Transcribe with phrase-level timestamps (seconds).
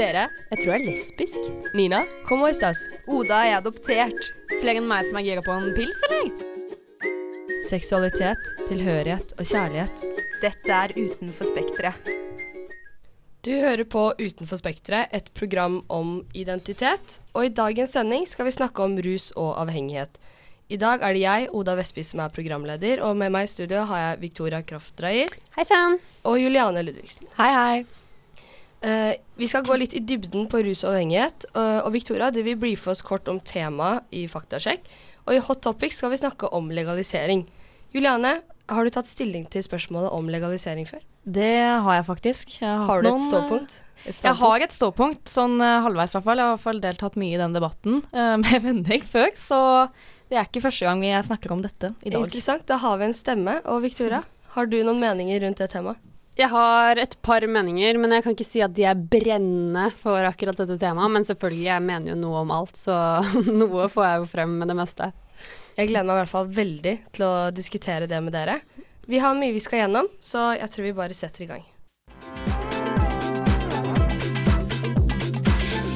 [0.00, 1.48] Dere, jeg tror jeg er lesbisk.
[1.76, 2.78] Nina, kom og stas.
[3.04, 4.30] Oda er adoptert.
[4.62, 6.30] Flere enn meg som er gira på en pils, eller?
[7.68, 10.06] Seksualitet, tilhørighet og kjærlighet.
[10.40, 12.08] Dette er Utenfor spekteret.
[13.44, 17.20] Du hører på Utenfor spekteret, et program om identitet.
[17.36, 20.16] Og i dagens sending skal vi snakke om rus og avhengighet.
[20.72, 23.84] I dag er det jeg, Oda Vestby, som er programleder, og med meg i studio
[23.92, 26.00] har jeg Victoria Kraftdreier Hei sann.
[26.24, 27.28] og Juliane Ludvigsen.
[27.36, 27.99] Hei, hei.
[28.80, 31.46] Eh, vi skal gå litt i dybden på rus og avhengighet.
[31.52, 34.88] Uh, og Victoria, du vil briefe oss kort om temaet i Faktasjekk.
[35.26, 37.44] Og i Hot Topics skal vi snakke om legalisering.
[37.92, 38.38] Juliane,
[38.70, 41.04] har du tatt stilling til spørsmålet om legalisering før?
[41.24, 41.52] Det
[41.84, 42.56] har jeg faktisk.
[42.60, 43.74] Jeg har, Har du du et ståpunkt?
[43.74, 44.24] Et ståpunkt?
[44.24, 46.40] Jeg har et ståpunkt, sånn eh, halvveis i hvert fall.
[46.40, 49.60] Jeg har i hvert fall deltatt mye i den debatten uh, med venner før, så
[50.30, 52.22] det er ikke første gang vi snakker om dette i dag.
[52.22, 52.64] Interessant.
[52.70, 53.58] Da har vi en stemme.
[53.68, 54.22] Og Victoria,
[54.54, 56.00] har du noen meninger rundt det temaet?
[56.40, 60.24] Jeg har et par meninger, men jeg kan ikke si at de er brennende for
[60.24, 61.12] akkurat dette temaet.
[61.12, 62.94] Men selvfølgelig, jeg mener jo noe om alt, så
[63.60, 65.10] noe får jeg jo frem med det meste.
[65.76, 68.56] Jeg gleder meg i hvert fall veldig til å diskutere det med dere.
[69.10, 71.64] Vi har mye vi skal gjennom, så jeg tror vi bare setter i gang.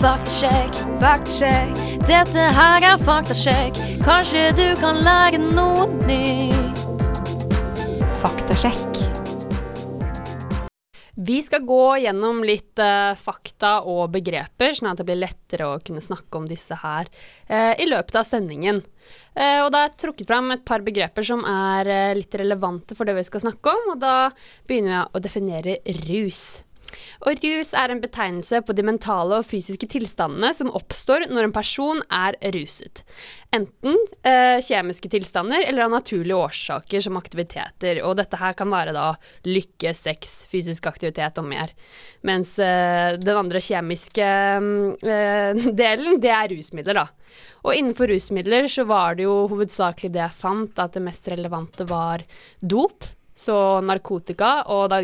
[0.05, 1.85] Faktasjekk, faktasjekk.
[2.05, 3.81] dette her er faktasjekk.
[4.05, 6.85] Kanskje du kan lære noe nytt.
[8.21, 8.94] Faktasjekk.
[11.15, 15.79] Vi skal gå gjennom litt uh, fakta og begreper, sånn at det blir lettere å
[15.79, 18.83] kunne snakke om disse her uh, i løpet av sendingen.
[19.39, 23.07] Uh, og da er jeg trukket fram et par begreper som er litt relevante for
[23.07, 24.17] det vi skal snakke om, og da
[24.67, 26.45] begynner jeg å definere rus.
[27.25, 31.57] Og rus er en betegnelse på de mentale og fysiske tilstandene som oppstår når en
[31.57, 33.05] person er ruset.
[33.55, 38.01] Enten eh, kjemiske tilstander eller av naturlige årsaker som aktiviteter.
[38.03, 39.13] Og dette her kan være da
[39.47, 41.75] lykke, sex, fysisk aktivitet og mer.
[42.27, 44.31] Mens eh, den andre kjemiske
[44.65, 47.07] mm, eh, delen, det er rusmidler, da.
[47.65, 51.87] Og innenfor rusmidler så var det jo hovedsakelig det jeg fant, at det mest relevante
[51.89, 52.27] var
[52.61, 55.01] dop, så narkotika, og da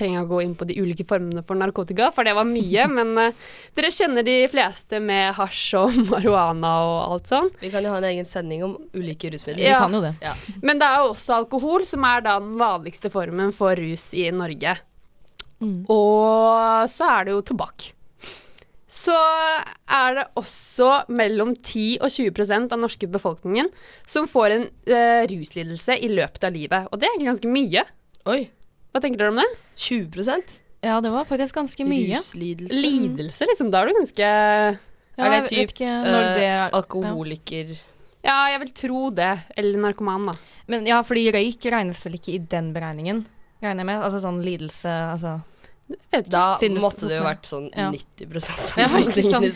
[0.00, 3.12] trenger å gå inn på de ulike formene for narkotika, for det var mye, men
[3.20, 3.46] uh,
[3.78, 7.52] dere kjenner de fleste med hasj og marihuana og alt sånn.
[7.62, 9.62] Vi kan jo ha en egen sending om ulike rusmidler.
[9.62, 10.16] Vi kan jo det.
[10.24, 10.34] Ja.
[10.64, 14.30] Men det er jo også alkohol som er da den vanligste formen for rus i
[14.34, 14.78] Norge.
[15.60, 15.80] Mm.
[15.92, 17.90] Og så er det jo tobakk.
[18.90, 23.68] Så er det også mellom 10 og 20% av den norske befolkningen
[24.02, 26.88] som får en uh, ruslidelse i løpet av livet.
[26.90, 27.84] Og det er egentlig ganske mye.
[28.30, 28.40] Oi.
[28.90, 29.46] Hva tenker dere om det?
[29.76, 32.16] 20% Ja, det var faktisk ganske mye.
[32.16, 32.80] Ruslidelse.
[32.80, 33.70] Lidelse, liksom.
[33.70, 37.74] Da er du ganske Ja, Er det typ, er alkoholiker
[38.24, 39.30] Ja, jeg vil tro det.
[39.56, 40.34] Eller narkoman, da.
[40.68, 43.24] Men ja, fordi røyk regnes vel ikke i den beregningen,
[43.62, 44.02] regner jeg med?
[44.04, 45.40] Altså sånn lidelse, altså
[46.12, 46.30] vet ikke.
[46.30, 47.90] Da Siden du- måtte det jo vært sånn Ja.
[47.90, 48.50] 90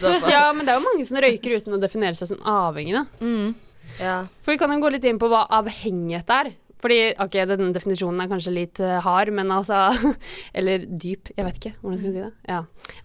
[0.05, 0.29] av Ja.
[0.31, 3.05] Ja, men det er jo mange som røyker uten å definere seg som avhengig, da.
[3.21, 3.55] mm.
[4.01, 4.27] Ja.
[4.43, 6.53] For vi kan jo gå litt inn på hva avhengighet er.
[6.85, 9.87] Fordi, ok, den definisjonen er kanskje litt eh, hard, men altså
[10.59, 12.33] Eller dyp, jeg vet ikke hvordan skal vi si det.
[12.51, 12.59] Ja,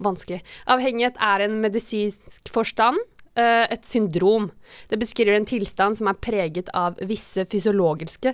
[0.04, 0.42] vanskelig.
[0.76, 3.00] Avhengighet er en medisinsk forstand.
[3.40, 4.50] eh, et syndrom.
[4.92, 8.34] Det beskriver en tilstand som er preget av visse fysiologiske,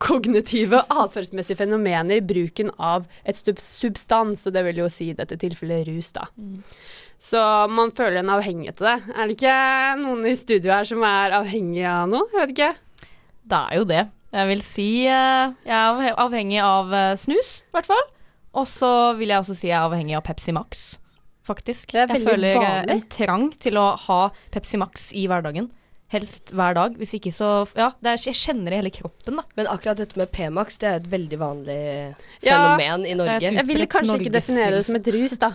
[0.00, 5.36] kognitive, atferdsmessige fenomener i bruken av et substans, og det vil jo si i dette
[5.42, 6.24] tilfellet rus, da.
[7.20, 8.96] Så man føler en avhengighet til det.
[9.12, 9.60] Er det ikke
[10.06, 12.28] noen i studio her som er avhengig av noe?
[12.32, 12.74] Jeg vet ikke.
[13.46, 14.02] Det er jo det.
[14.34, 15.72] Jeg vil si eh, jeg
[16.10, 18.04] er avhengig av eh, snus, i hvert fall.
[18.56, 20.84] Og så vil jeg også si jeg er avhengig av Pepsi Max,
[21.46, 21.92] faktisk.
[21.94, 22.94] Det er jeg føler eh, vanlig.
[22.96, 24.20] en trang til å ha
[24.54, 25.70] Pepsi Max i hverdagen.
[26.14, 26.94] Helst hver dag.
[27.00, 29.42] Hvis ikke så Ja, det er, jeg kjenner det i hele kroppen, da.
[29.58, 31.78] Men akkurat dette med P-Max, det er et veldig vanlig
[32.46, 33.40] Ja, fenomen i Norge.
[33.42, 35.50] jeg ville Utbredt kanskje ikke definere det som et rus, da.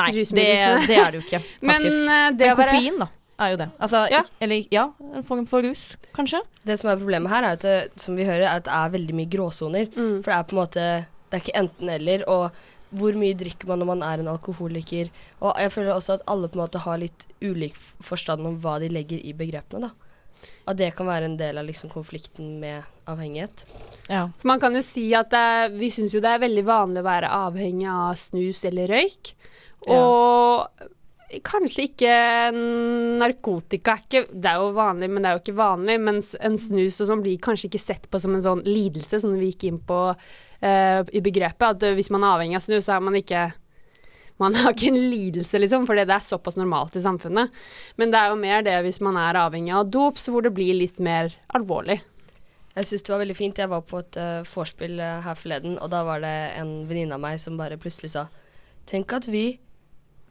[0.00, 2.02] Nei, det, det er det jo ikke, Men faktisk.
[2.02, 3.08] eh, det Men å koffein, da,
[3.40, 3.68] er jo det.
[3.80, 4.22] Altså, Ja.
[4.40, 4.84] Eller ja,
[5.14, 6.40] en form for rus, kanskje.
[6.66, 8.90] Det som er problemet her, er at det, som vi hører, er at det er
[8.96, 9.88] veldig mye gråsoner.
[9.94, 10.22] mm.
[10.22, 10.84] For det er på en måte
[11.30, 12.24] Det er ikke enten-eller.
[12.28, 12.50] Og
[12.90, 15.10] hvor mye drikker man når man er en alkoholiker?
[15.40, 18.80] Og jeg føler også at alle på en måte har litt ulik forstand om hva
[18.82, 19.90] de legger i begrepene, da.
[20.66, 23.62] At det kan være en del av liksom konflikten med avhengighet.
[24.08, 24.26] Ja.
[24.40, 27.06] For man kan jo si at det, vi syns jo det er veldig vanlig å
[27.06, 29.34] være avhengig av snus eller røyk.
[29.86, 30.66] Og
[31.46, 32.14] kanskje ikke
[33.20, 35.96] narkotika ikke Det er jo vanlig, men det er jo ikke vanlig.
[36.02, 39.34] Mens en snus og sånn blir kanskje ikke sett på som en sånn lidelse, som
[39.38, 41.66] vi gikk inn på uh, i begrepet.
[41.76, 43.48] At eh, hvis man er avhengig av snus, så er man ikke
[44.40, 47.52] man har ikke en lidelse, liksom, fordi det er såpass normalt i samfunnet.
[48.00, 50.54] Men det er jo mer det hvis man er avhengig av dop, så hvor det
[50.56, 51.98] blir litt mer alvorlig.
[52.72, 53.60] Jeg syns det var veldig fint.
[53.60, 57.18] Jeg var på et uh, vorspiel uh, her forleden, og da var det en venninne
[57.18, 58.30] av meg som bare plutselig sa
[58.88, 59.44] Tenk at vi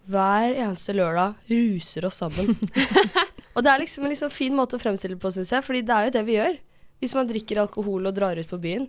[0.07, 2.55] hver eneste lørdag ruser oss sammen.
[3.55, 5.81] og det er liksom en liksom fin måte å fremstille det på, syns jeg, fordi
[5.85, 6.57] det er jo det vi gjør.
[6.99, 8.87] Hvis man drikker alkohol og drar ut på byen.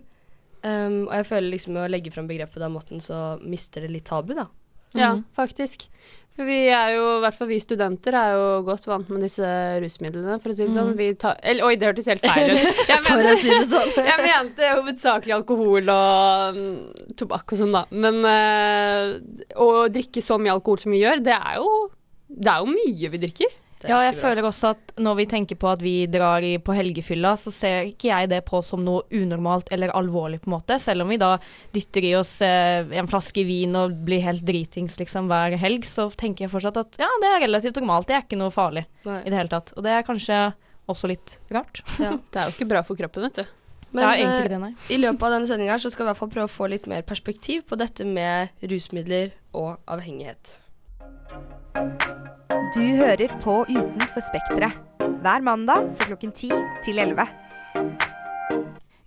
[0.63, 3.81] Um, og jeg føler liksom med å legge fram begrepet på den måten, så mister
[3.81, 4.47] det litt tabu, da.
[4.93, 5.23] Ja, Mhm.
[5.33, 5.87] faktisk.
[6.39, 9.45] Vi er jo, i hvert fall vi studenter, er jo godt vant med disse
[9.83, 10.93] rusmidlene, for å si det sånn.
[10.97, 12.79] Vi tar Eller oi, det hørtes helt feil ut.
[13.09, 13.91] For å si det sånn.
[14.11, 16.77] Jeg mente hovedsakelig alkohol og mm,
[17.19, 17.83] tobakk og sånn, da.
[17.91, 19.17] Men eh,
[19.59, 21.73] å drikke så mye alkohol som vi gjør, det er jo,
[22.31, 23.57] det er jo mye vi drikker.
[23.89, 27.53] Ja, jeg føler også at når vi tenker på at vi drar på helgefylla, så
[27.53, 30.77] ser ikke jeg det på som noe unormalt eller alvorlig, på en måte.
[30.81, 31.33] Selv om vi da
[31.73, 36.09] dytter i oss eh, en flaske vin og blir helt dritings liksom hver helg, så
[36.09, 38.09] tenker jeg fortsatt at ja, det er relativt normalt.
[38.09, 39.21] Det er ikke noe farlig Nei.
[39.23, 39.73] i det hele tatt.
[39.77, 40.43] Og det er kanskje
[40.91, 41.83] også litt rart.
[41.97, 42.17] Ja.
[42.17, 43.57] Det er jo ikke bra for kroppen, vet du.
[43.91, 46.33] Men det eh, det, i løpet av denne sendinga så skal vi i hvert fall
[46.37, 50.59] prøve å få litt mer perspektiv på dette med rusmidler og avhengighet.
[52.71, 54.77] Du hører på Utenfor Spekteret.
[55.19, 56.51] Hver mandag fra klokken 10
[56.85, 57.25] til 11.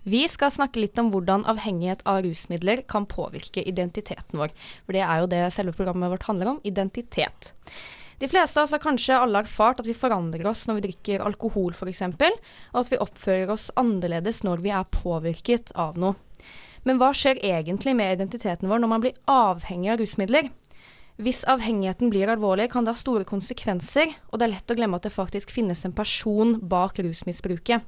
[0.05, 4.53] Vi skal snakke litt om hvordan avhengighet av rusmidler kan påvirke identiteten vår.
[4.85, 7.49] For det er jo det selve programmet vårt handler om, identitet.
[8.21, 11.23] De fleste av oss har kanskje alle erfart at vi forandrer oss når vi drikker
[11.25, 16.13] alkohol f.eks., og at vi oppfører oss annerledes når vi er påvirket av noe.
[16.85, 20.53] Men hva skjer egentlig med identiteten vår når man blir avhengig av rusmidler?
[21.15, 24.97] Hvis avhengigheten blir alvorlig, kan det ha store konsekvenser, og det er lett å glemme
[24.99, 27.85] at det faktisk finnes en person bak rusmisbruket.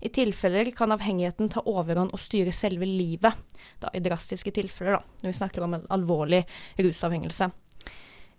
[0.00, 3.36] I tilfeller kan avhengigheten ta overhånd og styre selve livet.
[3.82, 6.46] Da, I drastiske tilfeller, da, når vi snakker om en alvorlig
[6.80, 7.50] rusavhengelse.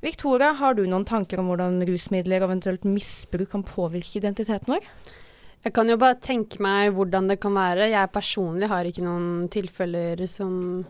[0.02, 4.90] Victoria, har du noen tanker om hvordan rusmidler og eventuelt misbruk kan påvirke identiteten vår?
[5.64, 7.88] Jeg kan jo bare tenke meg hvordan det kan være.
[7.88, 10.84] Jeg personlig har ikke noen tilfeller som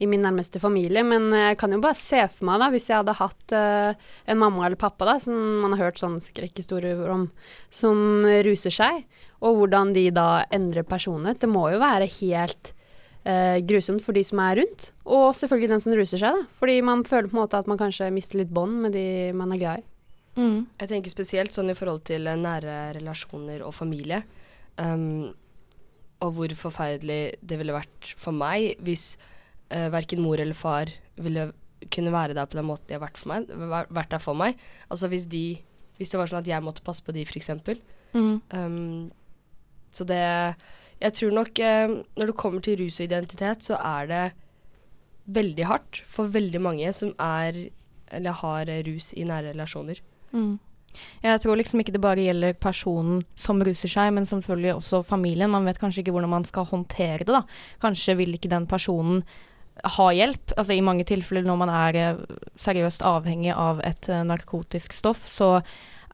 [0.00, 3.00] i min nærmeste familie, men jeg kan jo bare se for meg, da, hvis jeg
[3.00, 5.34] hadde hatt uh, en mamma eller pappa, da, som
[5.64, 7.26] man har hørt sånne skrekkhistorier om,
[7.74, 9.02] som ruser seg,
[9.42, 11.42] og hvordan de da endrer personlighet.
[11.42, 12.72] Det må jo være helt
[13.26, 16.60] uh, grusomt for de som er rundt, og selvfølgelig den som ruser seg, da.
[16.62, 19.56] Fordi man føler på en måte at man kanskje mister litt bånd med de man
[19.56, 19.89] er glad i.
[20.36, 20.66] Mm.
[20.78, 24.22] Jeg tenker spesielt sånn i forhold til eh, nære relasjoner og familie.
[24.80, 25.32] Um,
[26.24, 29.14] og hvor forferdelig det ville vært for meg hvis
[29.72, 31.50] uh, verken mor eller far ville
[31.92, 33.48] kunne være der på den måten de har vært, for meg,
[33.88, 34.60] vært der for meg.
[34.88, 35.60] Altså hvis de
[36.00, 37.50] Hvis det var sånn at jeg måtte passe på de, f.eks.
[38.14, 38.40] Mm.
[38.56, 39.10] Um,
[39.92, 40.20] så det
[41.00, 44.24] Jeg tror nok uh, når det kommer til rus og identitet, så er det
[45.26, 47.70] veldig hardt for veldig mange som er
[48.10, 50.00] eller har eh, rus i nære relasjoner.
[50.32, 50.58] Mm.
[51.22, 55.52] Jeg tror liksom ikke det bare gjelder personen som ruser seg, men selvfølgelig også familien.
[55.52, 57.44] Man vet kanskje ikke hvordan man skal håndtere det, da.
[57.82, 59.22] Kanskje vil ikke den personen
[59.84, 60.56] ha hjelp.
[60.56, 62.20] Altså i mange tilfeller når man er eh,
[62.60, 65.58] seriøst avhengig av et eh, narkotisk stoff, så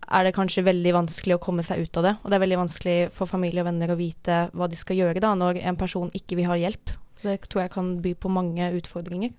[0.06, 2.14] er det kanskje veldig vanskelig å komme seg ut av det.
[2.22, 5.22] Og det er veldig vanskelig for familie og venner å vite hva de skal gjøre
[5.24, 6.94] da, når en person ikke vil ha hjelp.
[7.24, 9.34] Det tror jeg kan by på mange utfordringer.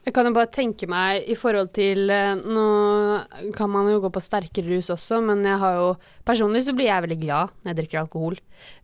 [0.00, 4.10] Jeg kan jo bare tenke meg i forhold til eh, Nå kan man jo gå
[4.12, 5.90] på sterkere rus også, men jeg har jo
[6.26, 8.38] Personlig så blir jeg veldig glad når jeg drikker alkohol.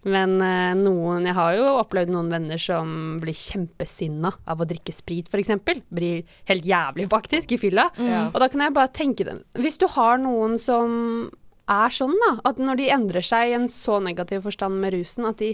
[0.04, 4.92] Men eh, noen Jeg har jo opplevd noen venner som blir kjempesinna av å drikke
[4.94, 5.54] sprit, f.eks.
[5.64, 7.88] Blir helt jævlig, faktisk, i fylla.
[7.96, 8.26] Ja.
[8.32, 11.30] Og da kan jeg bare tenke dem Hvis du har noen som
[11.68, 15.26] er sånn, da, at når de endrer seg i en så negativ forstand med rusen,
[15.26, 15.48] at de,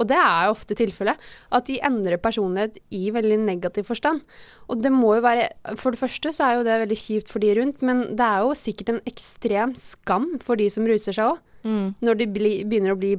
[0.00, 1.20] og det er jo ofte tilfellet,
[1.52, 4.22] at de endrer personlighet i veldig negativ forstand.
[4.68, 7.44] Og det må jo være For det første så er jo det veldig kjipt for
[7.44, 11.34] de rundt, men det er jo sikkert en ekstrem skam for de som ruser seg
[11.34, 11.94] òg, Mm.
[12.00, 13.16] når de bli, begynner å bli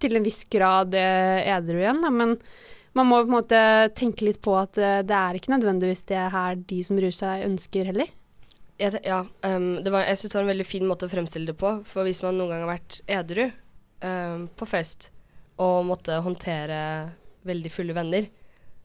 [0.00, 2.08] til en viss grad eh, edru igjen, da.
[2.10, 2.38] Men
[2.96, 3.58] man må på en måte
[3.94, 7.44] tenke litt på at eh, det er ikke nødvendigvis det her de som ruser seg,
[7.50, 8.08] ønsker heller.
[8.82, 11.74] Ja, um, var, jeg syns det var en veldig fin måte å fremstille det på.
[11.86, 13.44] For hvis man noen gang har vært edru
[14.02, 15.10] um, på fest
[15.62, 16.78] og måtte håndtere
[17.46, 18.26] veldig fulle venner,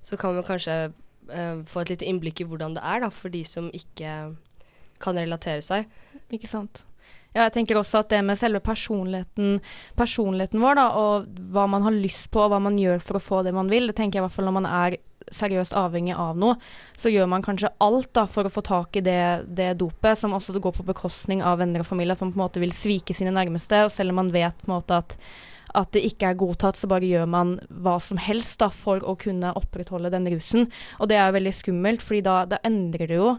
[0.05, 3.33] så kan man kanskje uh, få et lite innblikk i hvordan det er da, for
[3.33, 4.13] de som ikke
[5.01, 5.89] kan relatere seg.
[6.33, 6.83] Ikke sant.
[7.33, 9.59] Ja, jeg tenker også at det med selve personligheten,
[9.97, 13.23] personligheten vår, da, og hva man har lyst på, og hva man gjør for å
[13.23, 14.97] få det man vil, det tenker jeg i hvert fall når man er
[15.33, 16.55] seriøst avhengig av noe,
[16.97, 20.35] så gjør man kanskje alt da for å få tak i det, det dopet, som
[20.37, 23.15] også går på bekostning av venner og familie, at man på en måte vil svike
[23.17, 25.19] sine nærmeste, og selv om man vet på en måte at
[25.75, 29.17] at det ikke er godtatt, så bare gjør man hva som helst da, for å
[29.19, 30.69] kunne opprettholde den rusen.
[30.97, 33.33] Og det er veldig skummelt, fordi da, da endrer det jo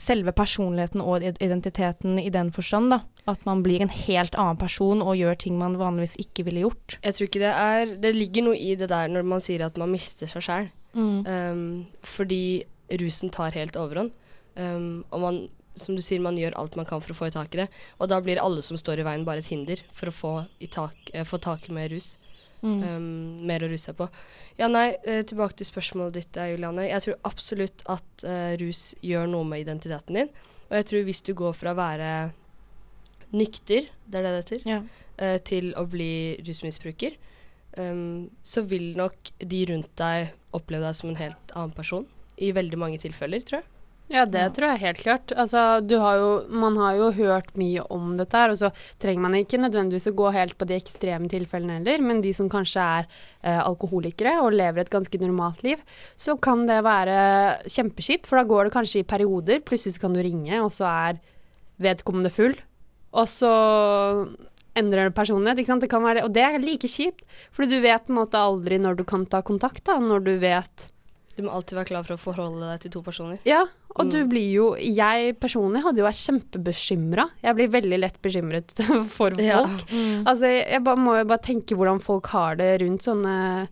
[0.00, 3.00] selve personligheten og identiteten i den forstand, da.
[3.28, 6.96] At man blir en helt annen person og gjør ting man vanligvis ikke ville gjort.
[7.04, 9.76] Jeg tror ikke det er Det ligger noe i det der når man sier at
[9.80, 10.70] man mister seg sjæl.
[10.96, 12.64] Um, fordi
[13.00, 14.10] rusen tar helt overhånd.
[14.56, 15.42] Um, og man
[15.80, 17.68] som du sier, man gjør alt man kan for å få i tak i det.
[17.98, 20.68] Og da blir alle som står i veien, bare et hinder for å få, i
[20.70, 22.16] tak, eh, få tak i mer rus.
[22.60, 22.80] Mm.
[22.84, 24.10] Um, mer å ruse seg på.
[24.58, 26.90] Ja, nei, eh, tilbake til spørsmålet ditt, eh, Juliane.
[26.90, 30.28] Jeg tror absolutt at uh, rus gjør noe med identiteten din.
[30.68, 32.10] Og jeg tror hvis du går fra å være
[33.32, 34.82] nykter, det er det det heter, Ja.
[35.22, 37.16] uh, til å bli rusmisbruker,
[37.78, 42.06] um, så vil nok de rundt deg oppleve deg som en helt annen person.
[42.40, 43.68] I veldig mange tilfeller, tror jeg.
[44.10, 44.48] Ja, det Ja.
[44.50, 45.32] tror jeg helt klart.
[45.38, 49.20] Altså, du har jo, man har jo hørt mye om dette her, og så trenger
[49.22, 52.80] man ikke nødvendigvis å gå helt på de ekstreme tilfellene heller, men de som kanskje
[52.82, 53.06] er
[53.44, 55.78] eh, alkoholikere og lever et ganske normalt liv,
[56.18, 59.60] så kan det være kjempekjipt, for da går det kanskje i perioder.
[59.62, 61.20] Plutselig kan du ringe, og så er
[61.78, 62.56] vedkommende full,
[63.14, 63.54] og så
[64.76, 65.80] endrer personlighet, ikke sant.
[65.82, 67.22] Det kan være det, og det er like kjipt,
[67.52, 70.32] for du vet på en måte aldri når du kan ta kontakt, da, når du
[70.38, 70.88] vet
[71.36, 73.38] Du må alltid være klar for å forholde deg til to personer.
[73.48, 73.64] ja,
[73.96, 74.28] og du Mm.
[74.30, 77.24] blir jo Jeg personlig hadde jo vært kjempebekymra.
[77.42, 79.40] Jeg blir veldig lett bekymret for folk.
[79.40, 79.62] Ja.
[79.90, 80.24] Mm.
[80.26, 83.68] Altså, jeg, jeg bare, må jo bare tenke hvordan folk har det rundt sånne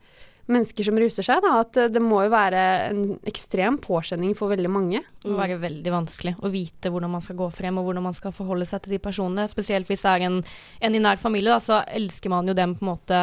[0.53, 1.43] mennesker som ruser seg.
[1.45, 1.55] Da.
[1.63, 5.03] At eh, det må jo være en ekstrem påkjenning for veldig mange.
[5.23, 8.17] Det må være veldig vanskelig å vite hvordan man skal gå frem, og hvordan man
[8.17, 9.49] skal forholde seg til de personene.
[9.51, 10.41] Spesielt hvis det er en,
[10.89, 13.23] en i nær familie, da, så elsker man jo dem på en måte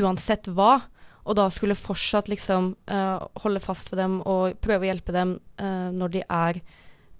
[0.00, 0.78] uansett hva.
[1.22, 5.36] Og da skulle fortsatt liksom uh, holde fast ved dem og prøve å hjelpe dem
[5.62, 6.58] uh, når de er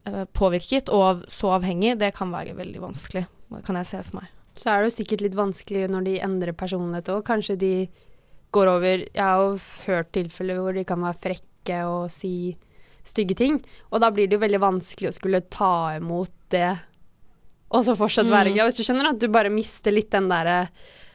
[0.08, 3.28] uh, påvirket og så avhengig, det kan være veldig vanskelig.
[3.62, 4.32] Kan jeg se for meg.
[4.58, 7.22] Så er det jo sikkert litt vanskelig når de endrer personlighet òg.
[7.28, 7.72] Kanskje de
[8.52, 9.56] går over Jeg har jo
[9.86, 12.56] hørt tilfeller hvor de kan være frekke og si
[13.04, 13.60] stygge ting.
[13.90, 16.68] Og da blir det jo veldig vanskelig å skulle ta imot det,
[17.72, 18.54] og så fortsatt være Mm.
[18.54, 18.68] glad.
[18.68, 20.68] Hvis du skjønner at du bare mister litt den derre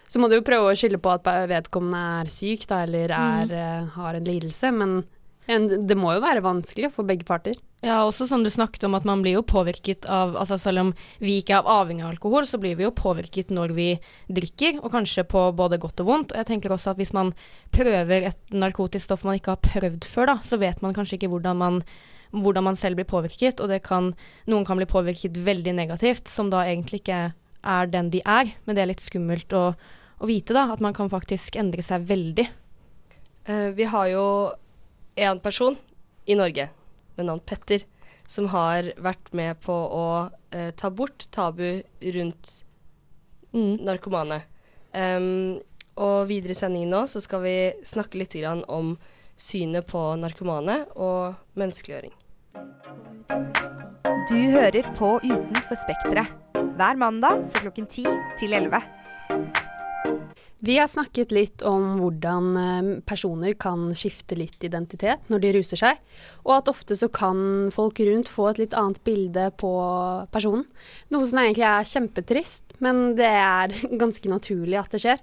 [0.09, 3.49] Så må du jo prøve å skylde på at vedkommende er syk, da, eller er,
[3.51, 3.89] mm.
[3.97, 5.03] har en lidelse, men
[5.85, 7.55] det må jo være vanskelig for begge parter.
[7.85, 10.87] Ja, også som du snakket om at man blir jo påvirket av altså Selv om
[11.21, 13.87] vi ikke er avhengig av alkohol, så blir vi jo påvirket når vi
[14.33, 16.33] drikker, og kanskje på både godt og vondt.
[16.33, 17.35] Og jeg tenker også at hvis man
[17.75, 21.29] prøver et narkotisk stoff man ikke har prøvd før, da, så vet man kanskje ikke
[21.35, 21.81] hvordan man
[22.31, 24.09] hvordan man selv blir påvirket, og kan,
[24.51, 27.21] noen kan bli påvirket veldig negativt, som da egentlig ikke
[27.63, 29.69] er den de er, men det er litt skummelt å,
[30.19, 32.47] å vite, da, at man kan faktisk endre seg veldig.
[33.47, 34.25] Eh, vi har jo
[35.15, 35.77] en person
[36.27, 36.67] i Norge
[37.17, 37.83] med navn Petter,
[38.27, 40.07] som har vært med på å
[40.51, 42.57] eh, ta bort tabu rundt
[43.57, 43.77] Mm.
[43.85, 44.41] narkomane.
[44.93, 45.59] Um,
[45.97, 47.55] og videre i sendingen nå så skal vi
[47.85, 48.95] snakke litt grann om
[49.37, 52.13] synet på narkomane og menneskeliggjøring.
[54.27, 56.33] Du hører på Utenfor Spekteret.
[56.77, 58.05] Hver mandag fra klokken 10
[58.37, 58.81] til 11.
[60.59, 65.77] Vi har snakket litt om hvordan eh, personer kan skifte litt identitet når de ruser
[65.77, 66.01] seg,
[66.47, 69.69] og at ofte så kan folk rundt få et litt annet bilde på
[70.33, 70.65] personen.
[71.13, 75.21] Noe som egentlig er kjempetrist, men det er ganske naturlig at det skjer.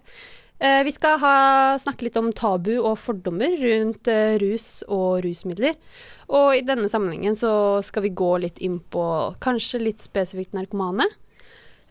[0.62, 1.36] Eh, Vi skal ha,
[1.82, 5.74] snakke litt om tabu og fordommer rundt eh, rus og rusmidler.
[6.30, 11.10] Og i denne sammenhengen så skal vi gå litt inn på kanskje litt spesifikt narkomane.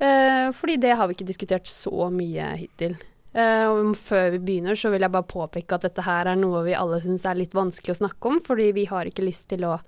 [0.03, 2.97] Fordi det har vi ikke diskutert så mye hittil.
[3.33, 6.75] Eh, før vi begynner, så vil jeg bare påpeke at dette her er noe vi
[6.77, 9.79] alle syns er litt vanskelig å snakke om, fordi vi har ikke lyst til å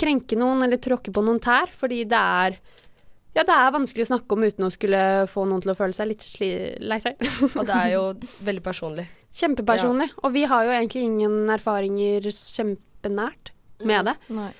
[0.00, 2.58] krenke noen eller tråkke på noen tær, fordi det er
[3.36, 5.94] ja, det er vanskelig å snakke om uten å skulle få noen til å føle
[5.94, 6.50] seg litt sli
[6.82, 7.20] lei seg.
[7.60, 8.02] Og det er jo
[8.42, 9.06] veldig personlig.
[9.38, 10.08] Kjempepersonlig.
[10.24, 13.52] Og vi har jo egentlig ingen erfaringer kjempenært
[13.86, 14.16] med det.
[14.34, 14.50] Nei.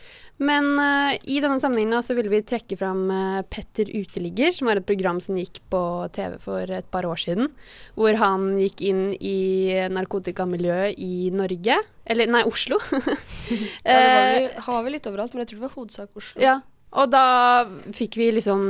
[0.40, 4.80] Men uh, i denne sammenhengen så ville vi trekke fram uh, Petter Uteligger, som var
[4.80, 5.82] et program som gikk på
[6.16, 7.52] TV for et par år siden.
[7.98, 11.76] Hvor han gikk inn i narkotikamiljøet i Norge.
[12.10, 12.80] Eller, nei, Oslo.
[13.50, 16.20] Ja, det var vi vel, han var litt overalt, men jeg tror det var hovedsak
[16.20, 16.42] Oslo.
[16.44, 16.52] ja,
[16.90, 17.24] og da
[17.66, 18.62] vi liksom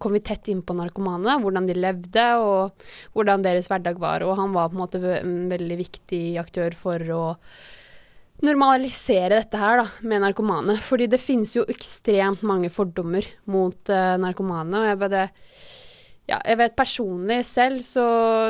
[0.00, 4.24] kom vi tett inn på narkomane, hvordan de levde og hvordan deres hverdag var.
[4.24, 7.24] Og han var på en måte en veldig viktig aktør for å
[8.44, 10.76] normalisere dette her da, med narkomane.
[10.84, 14.82] Fordi det finnes jo ekstremt mange fordommer mot uh, narkomane.
[14.82, 15.24] Og jeg bare
[16.26, 18.04] ja, jeg vet personlig selv så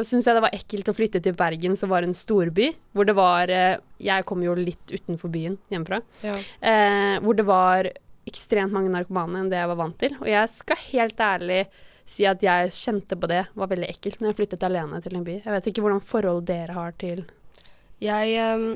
[0.06, 2.70] syns jeg det var ekkelt å flytte til Bergen, som var en storby.
[2.96, 6.38] Hvor det var uh, Jeg kommer jo litt utenfor byen hjemmefra Ja.
[6.60, 7.90] Uh, hvor det var
[8.26, 10.16] ekstremt mange narkomane enn det jeg var vant til.
[10.22, 11.66] Og jeg skal helt ærlig
[12.06, 15.26] si at jeg kjente på det var veldig ekkelt når jeg flyttet alene til en
[15.26, 15.40] by.
[15.42, 17.24] Jeg vet ikke hvordan forhold dere har til
[18.02, 18.66] Jeg um,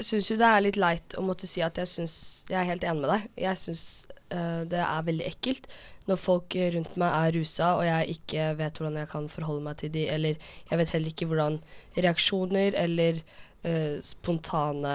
[0.00, 2.16] syns jo det er litt leit å måtte si at jeg syns
[2.48, 3.26] Jeg er helt enig med deg.
[3.44, 3.84] Jeg syns
[4.32, 5.68] uh, det er veldig ekkelt
[6.08, 9.76] når folk rundt meg er rusa, og jeg ikke vet hvordan jeg kan forholde meg
[9.78, 11.60] til de, eller jeg vet heller ikke hvordan
[11.94, 14.94] reaksjoner eller uh, spontane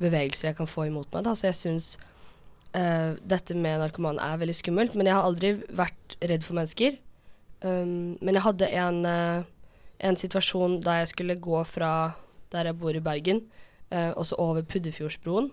[0.00, 1.26] bevegelser jeg kan få imot meg.
[1.26, 1.34] Da.
[1.36, 1.90] Så jeg syns
[2.72, 6.96] uh, dette med narkoman er veldig skummelt, men jeg har aldri vært redd for mennesker.
[7.60, 11.92] Um, men jeg hadde en, en situasjon da jeg skulle gå fra
[12.54, 13.44] der jeg bor i Bergen,
[13.94, 15.52] eh, og så over Puddefjordsbroen.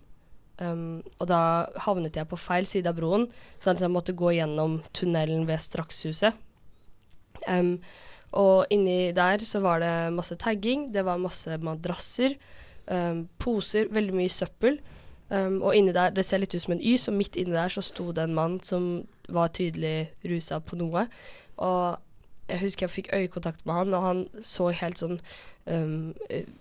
[0.62, 3.26] Um, og da havnet jeg på feil side av broen,
[3.64, 6.38] sånn at jeg måtte gå gjennom tunnelen ved Strakshuset.
[7.48, 7.80] Um,
[8.38, 12.38] og inni der så var det masse tagging, det var masse madrasser,
[12.92, 14.82] um, poser, veldig mye søppel.
[15.32, 17.80] Og inni der, det ser litt ut som en Y, så midt inni der så
[17.80, 21.06] sto det en mann som var tydelig rusa på noe.
[21.56, 22.11] Og
[22.52, 25.18] jeg husker jeg fikk øyekontakt med han, og han så helt sånn
[25.66, 26.12] um,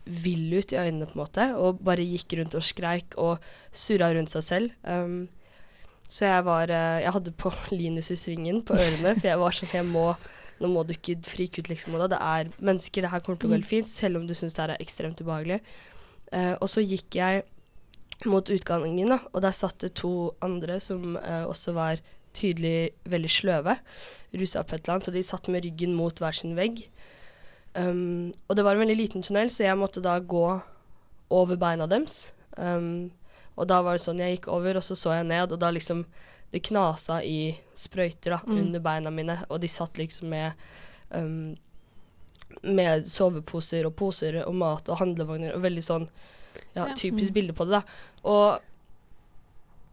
[0.05, 4.13] vill ut i øynene, på en måte, og bare gikk rundt og skreik og surra
[4.15, 4.75] rundt seg selv.
[4.85, 5.29] Um,
[6.11, 9.55] så jeg var uh, Jeg hadde på Linus i svingen på ørene, for jeg var
[9.55, 10.13] sånn Jeg må
[10.61, 11.95] Nå må du ikke frike ut, liksom.
[12.13, 14.53] Det er mennesker, det her kommer til å gå helt fint, selv om du syns
[14.53, 15.57] det her er ekstremt ubehagelig.
[16.35, 17.47] Uh, og så gikk jeg
[18.29, 22.03] mot utgangen, da, og der satt det to andre som uh, også var
[22.37, 23.79] tydelig veldig sløve,
[24.33, 26.85] rusa på et eller annet, og de satt med ryggen mot hver sin vegg.
[27.75, 30.45] Um, og det var en veldig liten tunnel, så jeg måtte da gå
[31.31, 32.33] over beina deres.
[32.57, 33.11] Um,
[33.57, 35.71] og da var det sånn, jeg gikk over, og så så jeg ned, og da
[35.71, 36.05] liksom
[36.53, 38.57] Det knasa i sprøyter da, Mm.
[38.59, 40.53] under beina mine, og de satt liksom med
[41.15, 41.57] um,
[42.65, 46.09] med soveposer og poser og mat og handlevogner og veldig sånn
[46.75, 46.95] ja, Ja.
[46.95, 47.83] typisk bilde på det, da.
[48.25, 48.61] Og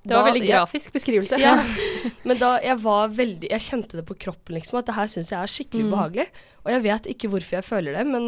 [0.07, 1.39] Det var da- veldig ja, grafisk beskrivelse.
[1.41, 1.57] ja,
[2.27, 5.29] men da jeg var veldig Jeg kjente det på kroppen, liksom, at det her syns
[5.35, 5.91] jeg er skikkelig Mm.
[5.93, 6.27] ubehagelig.
[6.65, 8.25] Og jeg vet ikke hvorfor jeg føler det, men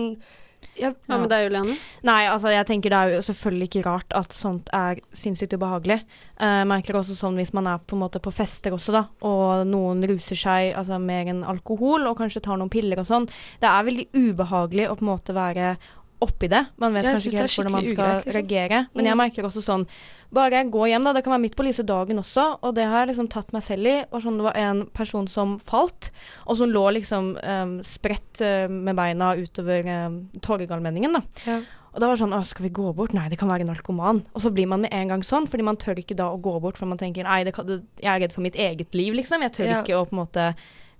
[0.75, 1.73] jeg, Hva med deg, Juliane?
[2.03, 6.01] Nei, altså jeg tenker det er jo selvfølgelig ikke rart at sånt er sinnssykt ubehagelig.
[6.39, 9.63] Jeg merker også sånn hvis man er på en måte på fester også, da, og
[9.67, 13.27] noen ruser seg altså mer enn alkohol og kanskje tar noen piller og sånn.
[13.63, 15.77] Det er veldig ubehagelig å på en måte være
[16.21, 16.65] oppi det.
[16.77, 18.33] Man vet Jeg kanskje ikke helt hvordan man skal ugreit, liksom.
[18.41, 18.79] reagere.
[18.93, 19.09] Men Mm.
[19.09, 19.87] jeg merker også sånn
[20.31, 21.11] Bare gå hjem, da.
[21.13, 23.63] Det kan være midt på lyse dagen også, og det har jeg liksom tatt meg
[23.63, 24.05] selv i.
[24.11, 26.11] Var sånn, det var en person som falt,
[26.45, 31.21] og som lå liksom um, spredt uh, med beina utover um, Torgallmenningen, da.
[31.47, 31.57] Ja.
[31.89, 33.15] Og da var det sånn Å, skal vi gå bort?
[33.17, 34.21] Nei, det kan være narkoman.
[34.35, 36.53] Og så blir man med en gang sånn, fordi man tør ikke da å gå
[36.61, 39.15] bort, for man tenker nei, det kan, det, jeg er redd for mitt eget liv,
[39.17, 39.41] liksom.
[39.41, 39.81] Jeg tør Ja.
[39.81, 40.55] ikke å på en måte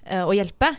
[0.10, 0.71] eh, å hjelpe.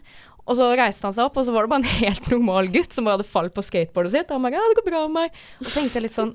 [0.50, 2.96] Og så reiste han seg opp, og så var det bare en helt normal gutt
[2.96, 4.30] som bare hadde falt på skateboardet sitt.
[4.30, 5.42] Og han bare ja, det går bra med meg.
[5.62, 6.32] Og tenkte jeg litt sånn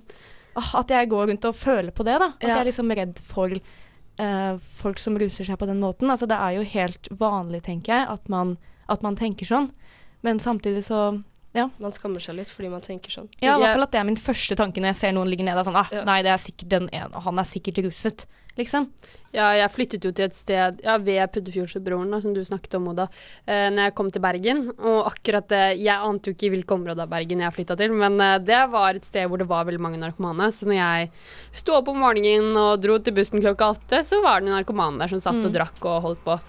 [0.56, 2.32] åh, At jeg går rundt og føler på det, da.
[2.38, 2.54] At Ja.
[2.54, 6.08] jeg er liksom redd for uh, folk som ruser seg på den måten.
[6.12, 9.72] Altså det er jo helt vanlig, tenker jeg, at man, at man tenker sånn.
[10.24, 11.24] Men samtidig så
[11.56, 11.70] ja.
[11.80, 13.30] Man skammer seg litt fordi man tenker sånn.
[13.40, 15.46] Ja, i hvert fall at det er min første tanke når jeg ser noen ligge
[15.48, 15.64] nede.
[15.64, 16.04] Sånn, ah, Ja.
[16.08, 18.26] Nei, det er den ene, og han er sikkert ruset.
[18.56, 18.86] Liksom.
[19.36, 23.10] Ja, jeg flyttet jo til et sted ja, ved Puddefjordsbroren, som du snakket om, Oda,
[23.44, 24.62] eh, når jeg kom til Bergen.
[24.80, 28.16] Og akkurat det Jeg ante jo ikke hvilke områder av Bergen jeg flytta til, men
[28.24, 30.48] eh, det var et sted hvor det var veldig mange narkomane.
[30.56, 31.12] Så når jeg
[31.52, 35.02] sto opp om morgenen og dro til bussen klokka åtte, så var det en narkoman
[35.04, 35.56] der som satt og Mm.
[35.60, 36.40] drakk og holdt på.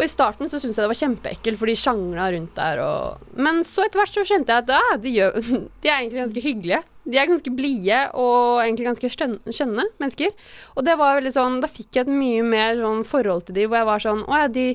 [0.00, 3.20] Og i starten så syntes jeg det var kjempeekkelt, for de sjangla rundt der og
[3.36, 5.36] Men så etter hvert så skjønte jeg at ah, de, gjør,
[5.82, 6.82] de er egentlig ganske hyggelige.
[7.08, 10.34] De er ganske blide og egentlig ganske skjønne, mennesker.
[10.76, 13.66] Og det var veldig sånn Da fikk jeg et mye mer sånn forhold til de
[13.66, 14.66] hvor jeg var sånn Å ja, de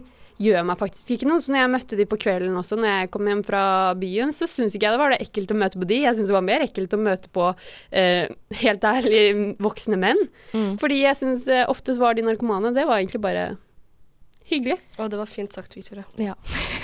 [0.42, 1.40] gjør meg faktisk ikke noe.
[1.40, 3.66] Så når jeg møtte de på kvelden også, når jeg kom hjem fra
[4.00, 6.00] byen, så syns ikke jeg det var det ekkelt å møte på de.
[6.04, 7.46] Jeg syns det var mer ekkelt å møte på
[7.96, 8.26] eh,
[8.64, 9.22] helt ærlig
[9.64, 10.20] voksne menn.
[10.52, 10.74] Mm.
[10.82, 12.74] Fordi jeg syns oftest var de narkomane.
[12.76, 13.48] Det var egentlig bare
[14.50, 14.78] hyggelig.
[15.00, 16.06] Og det var fint sagt, Victoria.
[16.22, 16.36] Ja.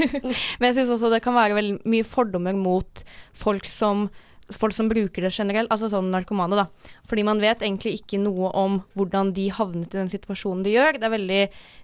[0.59, 3.03] Men jeg syns også det kan være veldig mye fordommer mot
[3.37, 4.07] folk som
[4.55, 6.93] folk som bruker det generelt, altså sånn narkomane, da.
[7.09, 10.99] Fordi man vet egentlig ikke noe om hvordan de havnet i den situasjonen de gjør.
[10.99, 11.41] Det er veldig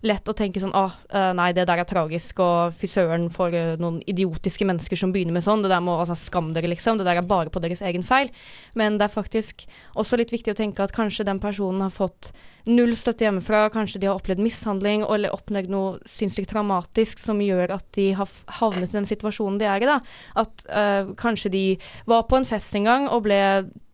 [0.09, 3.55] lett å tenke sånn åh, eh, nei, det der er tragisk, og fy søren for
[3.55, 5.63] eh, noen idiotiske mennesker som begynner med sånn.
[5.65, 6.99] Det der må altså skam dere, liksom.
[6.99, 8.31] Det der er bare på deres egen feil.
[8.77, 12.31] Men det er faktisk også litt viktig å tenke at kanskje den personen har fått
[12.67, 17.73] null støtte hjemmefra, kanskje de har opplevd mishandling eller opplevd noe sinnssykt traumatisk som gjør
[17.77, 19.89] at de har havnet i den situasjonen de er i.
[19.89, 19.99] da.
[20.39, 21.65] At eh, kanskje de
[22.09, 23.41] var på en fest en gang og ble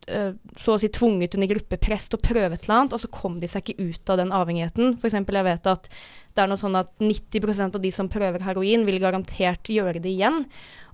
[0.04, 3.40] så å si tvunget under gruppepress til å prøve et eller annet, og så kom
[3.40, 4.98] de seg ikke ut av den avhengigheten.
[5.00, 5.90] For eksempel, jeg vet at
[6.34, 10.12] det er noe sånn at 90% av de som prøver heroin, vil garantert gjøre det
[10.16, 10.44] igjen.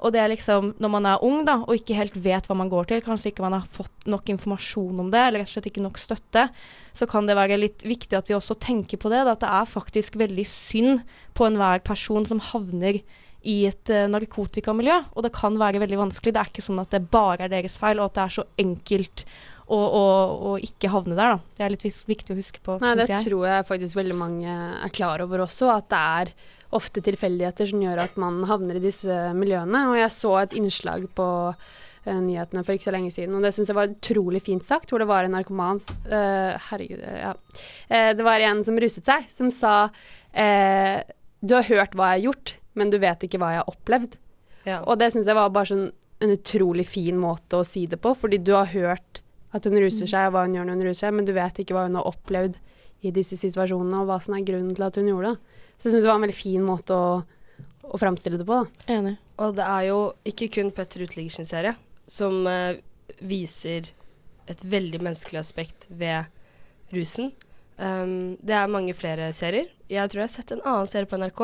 [0.04, 2.72] Og det er liksom, når man er ung da, og ikke helt vet hva man
[2.72, 5.72] går til, kanskje ikke man har fått nok informasjon om det, eller rett og slett
[5.72, 6.46] ikke nok støtte,
[6.96, 9.52] så kan det være litt viktig at vi også tenker på det, da, at det
[9.62, 11.02] er faktisk veldig synd
[11.38, 13.04] på enhver person som havner i
[13.40, 16.36] et eh, narkotikamiljø, og det kan være veldig vanskelig.
[16.36, 18.46] Det er ikke sånn at det bare er deres feil, og at det er så
[18.60, 19.26] enkelt
[19.70, 20.06] å, å,
[20.50, 21.36] å ikke havne der.
[21.36, 21.56] Da.
[21.58, 23.26] Det er litt viktig å huske på, Nei, det jeg.
[23.28, 26.34] tror jeg faktisk veldig mange er klar over også, at det er
[26.76, 29.88] ofte tilfeldigheter som gjør at man havner i disse miljøene.
[29.90, 33.38] Og jeg så et innslag på eh, nyhetene for ikke så lenge siden.
[33.38, 37.02] Og det syns jeg var utrolig fint sagt, hvor det var en narkoman uh, Herregud,
[37.02, 37.34] ja.
[37.90, 40.98] Uh, det var en som ruset seg, som sa uh,
[41.42, 44.16] Du har hørt hva jeg har gjort, men du vet ikke hva jeg har opplevd.
[44.66, 44.82] Ja.
[44.84, 45.90] Og det syns jeg var bare sånn
[46.20, 49.22] en utrolig fin måte å si det på, fordi du har hørt
[49.56, 51.62] at hun ruser seg, og hva hun gjør når hun ruser seg, men du vet
[51.62, 52.60] ikke hva hun har opplevd
[53.08, 55.62] i disse situasjonene, og hva som er grunnen til at hun gjorde det.
[55.80, 57.14] Så jeg syns det var en veldig fin måte å,
[57.88, 58.90] å framstille det på, da.
[58.98, 59.16] Enig.
[59.40, 61.74] Og det er jo ikke kun Petter Uteliggers sin serie
[62.10, 62.76] som uh,
[63.24, 63.94] viser
[64.50, 66.28] et veldig menneskelig aspekt ved
[66.92, 67.32] rusen.
[67.80, 69.70] Um, det er mange flere serier.
[69.88, 71.44] Jeg tror jeg har sett en annen serie på NRK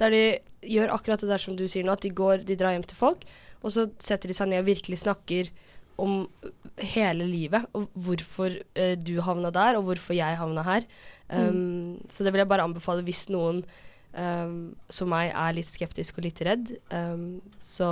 [0.00, 0.22] der de
[0.64, 2.98] gjør akkurat det der som du sier nå, at de går, de drar hjem til
[2.98, 3.26] folk,
[3.60, 5.52] og så setter de seg ned og virkelig snakker
[6.00, 6.24] om
[6.82, 10.88] hele livet, og hvorfor uh, du havna der, og hvorfor jeg havna her.
[11.28, 13.62] Um, Så det vil jeg bare anbefale hvis noen
[14.16, 16.72] um, som meg er litt skeptisk og litt redd,
[17.64, 17.90] så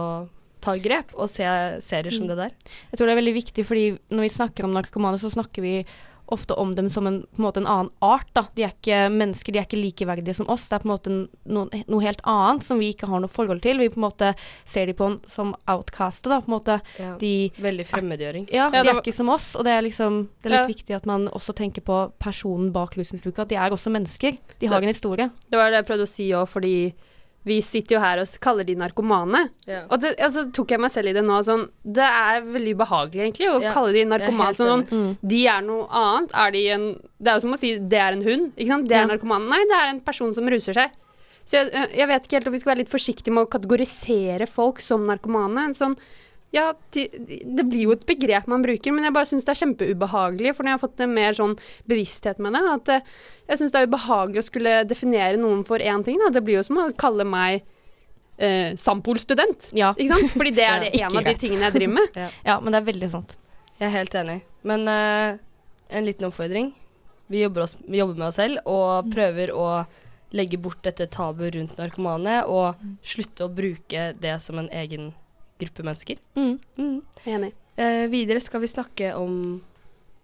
[0.63, 1.47] ta grep og se
[1.83, 2.53] serier som det der.
[2.93, 5.75] Jeg tror det er veldig viktig, fordi når vi snakker om narkomane, så snakker vi
[6.33, 8.29] ofte om dem som en, på en, måte en annen art.
[8.35, 8.47] Da.
[8.57, 10.69] De er ikke mennesker, de er ikke likeverdige som oss.
[10.71, 11.13] Det er på en måte
[11.53, 13.79] noe, noe helt annet som vi ikke har noe forhold til.
[13.79, 14.33] Vi på en måte
[14.65, 16.31] ser de på en, som outcaster.
[16.35, 16.41] Da.
[16.41, 17.17] På en måte, Ja.
[17.21, 18.49] de, Veldig fremmedgjøring.
[18.53, 20.75] ja, Ja, de er ikke som oss, og det er, liksom, det er litt Ja.
[20.75, 23.39] viktig at man også tenker på personen bak rusmisbruket.
[23.47, 24.37] At de er også mennesker.
[24.59, 25.31] De har Det- en historie.
[25.51, 26.95] Det var det jeg prøvde å si òg, fordi
[27.45, 29.51] vi sitter jo her og kaller de narkomane.
[29.67, 29.87] Yeah.
[29.91, 33.23] Og det, altså, tok jeg meg selv i det nå sånn Det er veldig ubehagelig,
[33.25, 33.73] egentlig, å yeah.
[33.75, 34.55] kalle de narkomane.
[34.55, 35.17] Sånn, Mm.
[35.27, 36.31] de er noe annet.
[36.35, 36.85] Er de en
[37.21, 38.53] Det er jo som å si det er en hund.
[38.57, 38.89] Ikke sant?
[38.89, 39.11] Det er Ja.
[39.17, 39.49] narkomane.
[39.49, 40.91] Nei, det er en person som ruser seg.
[41.45, 44.47] Så jeg, jeg vet ikke helt om vi skal være litt forsiktige med å kategorisere
[44.49, 45.65] folk som narkomane.
[45.65, 45.97] En sånn
[46.53, 49.55] ja, de, de, det blir jo et begrep man bruker, men jeg bare syns det
[49.55, 50.53] er kjempeubehagelig.
[50.53, 51.55] For når jeg har fått en mer sånn
[51.89, 53.07] bevissthet med det, at eh,
[53.49, 56.21] jeg syns det er ubehagelig å skulle definere noen for én ting.
[56.21, 56.29] Da.
[56.35, 57.63] Det blir jo som å kalle meg
[58.37, 59.71] eh, Sampol-student.
[59.79, 59.95] Ja.
[59.97, 60.35] Ikke sant?
[60.37, 62.21] Fordi det er det ja, en av de tingene jeg driver med.
[62.51, 63.39] ja, men det er veldig sant.
[63.79, 64.39] Jeg er helt enig.
[64.69, 65.41] Men uh,
[65.89, 66.69] en liten oppfordring.
[67.33, 69.67] Vi jobber, oss, vi jobber med oss selv og prøver å
[70.37, 75.15] legge bort dette tabuet rundt narkomane og slutte å bruke det som en egen
[75.65, 76.21] gruppe mennesker.
[76.39, 76.57] Mm.
[76.77, 76.97] Mm.
[77.25, 77.53] Enig.
[77.77, 79.63] Eh, videre skal vi snakke om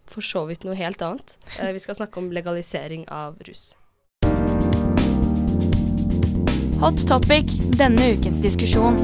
[0.08, 1.36] for så vidt noe helt annet.
[1.58, 3.72] Eh, vi skal snakke om legalisering av rus.
[6.78, 8.98] Hot topic denne ukens diskusjon.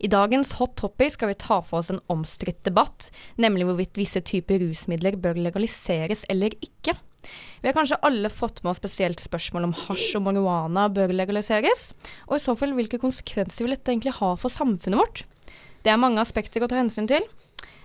[0.00, 4.22] I dagens Hot Topic skal vi ta for oss en omstridt debatt, nemlig hvorvidt visse
[4.24, 6.94] typer rusmidler bør legaliseres eller ikke.
[7.60, 11.90] Vi har kanskje alle fått med oss spesielt spørsmål om hasj og marihuana bør legaliseres,
[12.28, 15.24] og i så fall hvilke konsekvenser vil dette egentlig ha for samfunnet vårt?
[15.84, 17.26] Det er mange aspekter å ta hensyn til.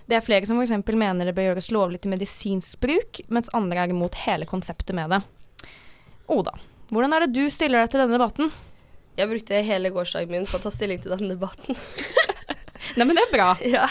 [0.06, 0.76] Det er flere som f.eks.
[0.94, 5.12] mener det bør gjøres lovlig til medisinsk bruk, mens andre er imot hele konseptet med
[5.16, 5.22] det.
[6.32, 6.54] Oda,
[6.94, 8.52] hvordan er det du stiller deg til denne debatten?
[9.16, 11.78] Jeg brukte hele gårsdagen min på å ta stilling til denne debatten.
[12.98, 13.48] Nei, men det er bra.
[13.78, 13.88] ja.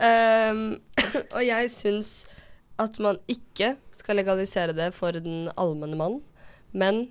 [0.00, 0.64] Um,
[1.28, 2.14] og jeg syns
[2.82, 6.18] at man ikke skal legalisere det for den allmenne mann.
[6.74, 7.06] Men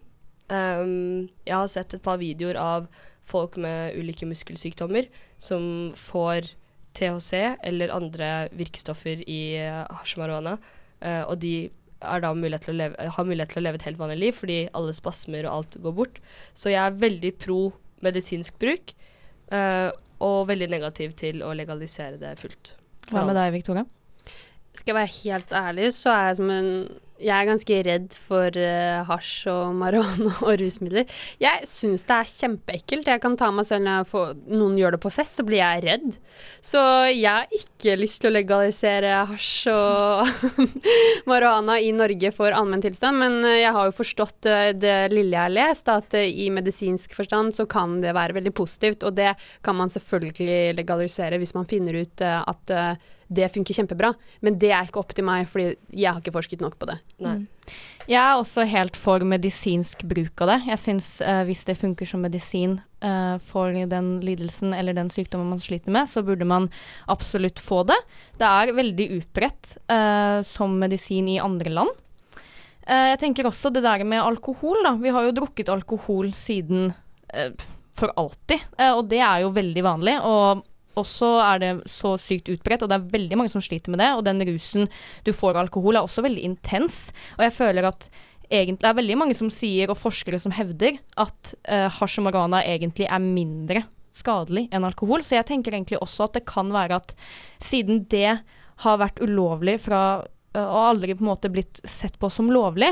[0.52, 2.89] um, jeg har sett et par videoer av
[3.23, 5.08] folk med ulike muskelsykdommer
[5.39, 6.52] som får
[6.97, 7.32] THC
[7.63, 10.58] eller andre virkestoffer i uh, og marihuana,
[11.02, 11.71] eh, og de
[12.04, 15.78] er har mulighet til å leve et helt vanlig liv fordi alle spasmer og alt
[15.82, 16.19] går bort.
[16.54, 17.71] Så jeg er veldig pro
[18.04, 18.93] medisinsk bruk,
[19.56, 19.89] uh,
[20.23, 22.76] og veldig negativ til å legalisere det fullt.
[23.10, 23.88] Hva med deg, Victoria?
[24.73, 26.69] Skal jeg være helt ærlig, så er jeg som en
[27.23, 31.05] Jeg er ganske redd for uh, hasj og marihuana og rusmidler.
[31.39, 33.07] Jeg syns det er kjempeekkelt.
[33.07, 35.86] Jeg kan ta meg selv når får, noen gjør det på fest, så blir jeg
[35.86, 36.17] redd.
[36.59, 36.81] Så
[37.13, 40.67] jeg har ikke lyst til å legalisere hasj og
[41.31, 45.38] marihuana i Norge for allmenn tilstand, men eh, jeg har jo forstått eh, det lille
[45.38, 49.31] jeg har lest, at i medisinsk forstand så kan det være veldig positivt, og det
[49.63, 52.79] kan man selvfølgelig legalisere hvis man finner ut at
[53.36, 54.13] det funker kjempebra,
[54.46, 57.00] men det er ikke opp til meg, fordi jeg har ikke forsket nok på det.
[57.24, 57.41] Nei.
[58.10, 60.58] Jeg er også helt for medisinsk bruk av det.
[60.74, 65.54] Jeg syns uh, hvis det funker som medisin uh, for den lidelsen eller den sykdommen
[65.54, 66.67] man sliter med, så burde man
[67.12, 68.00] absolutt få det.
[68.39, 71.96] Det er veldig utbredt uh, som medisin i andre land.
[72.84, 74.98] Eh, jeg tenker også det der med alkohol, da.
[75.00, 76.91] Vi har jo drukket alkohol siden
[77.98, 80.17] for alltid, og det er jo veldig vanlig.
[80.22, 80.65] og
[80.99, 84.12] også er det så sykt utbredt, og det er veldig mange som sliter med det.
[84.17, 84.89] Og den rusen
[85.25, 87.08] du får av alkohol, er også veldig intens.
[87.38, 88.10] Og jeg føler at
[88.53, 92.27] egentlig det er veldig mange som sier, og forskere som hevder, at uh, hasj og
[92.27, 95.23] marihuana egentlig er mindre skadelig enn alkohol.
[95.25, 97.15] Så jeg tenker egentlig også at det kan være at
[97.63, 98.38] siden det
[98.84, 102.91] har vært ulovlig fra uh, og aldri på en måte blitt sett på som lovlig,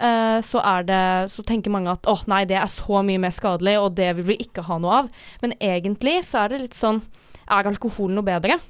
[0.00, 3.78] eh, så, det, så tenker mange at åh nei, det er så mye mer skadelig,
[3.80, 5.10] og det vil vi ikke ha noe av.
[5.44, 7.02] Men egentlig så er det litt sånn
[7.50, 8.60] Er alkohol noe bedre?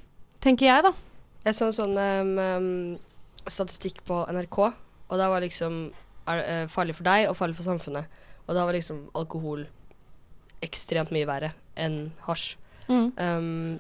[0.40, 0.94] Tenker jeg, da.
[1.44, 2.70] Jeg så en sånn um,
[3.48, 4.58] statistikk på NRK,
[5.10, 5.82] og da var liksom
[6.28, 8.08] er, uh, farlig for deg og farlig for samfunnet.
[8.46, 9.66] Og da var liksom alkohol
[10.64, 12.56] ekstremt mye verre enn hasj.
[12.88, 13.06] Mm.
[13.16, 13.78] Um,